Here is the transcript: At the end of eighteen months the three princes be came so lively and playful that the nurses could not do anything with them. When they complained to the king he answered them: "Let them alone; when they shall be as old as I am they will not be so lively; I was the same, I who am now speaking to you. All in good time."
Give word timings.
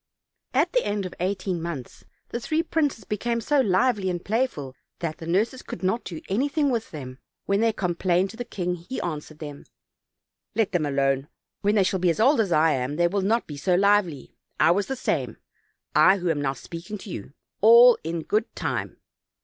At 0.55 0.73
the 0.73 0.83
end 0.83 1.05
of 1.05 1.13
eighteen 1.19 1.61
months 1.61 2.05
the 2.29 2.39
three 2.39 2.63
princes 2.63 3.03
be 3.03 3.17
came 3.17 3.39
so 3.39 3.59
lively 3.61 4.09
and 4.09 4.25
playful 4.25 4.73
that 4.97 5.19
the 5.19 5.27
nurses 5.27 5.61
could 5.61 5.83
not 5.83 6.03
do 6.05 6.21
anything 6.27 6.71
with 6.71 6.89
them. 6.89 7.19
When 7.45 7.61
they 7.61 7.71
complained 7.71 8.31
to 8.31 8.37
the 8.37 8.43
king 8.43 8.73
he 8.73 8.99
answered 9.01 9.37
them: 9.37 9.63
"Let 10.55 10.71
them 10.71 10.87
alone; 10.87 11.27
when 11.61 11.75
they 11.75 11.83
shall 11.83 11.99
be 11.99 12.09
as 12.09 12.19
old 12.19 12.39
as 12.39 12.51
I 12.51 12.71
am 12.71 12.95
they 12.95 13.07
will 13.07 13.21
not 13.21 13.45
be 13.45 13.57
so 13.57 13.75
lively; 13.75 14.33
I 14.59 14.71
was 14.71 14.87
the 14.87 14.95
same, 14.95 15.37
I 15.95 16.17
who 16.17 16.31
am 16.31 16.41
now 16.41 16.53
speaking 16.53 16.97
to 16.97 17.11
you. 17.11 17.33
All 17.61 17.95
in 18.03 18.23
good 18.23 18.55
time." 18.55 18.97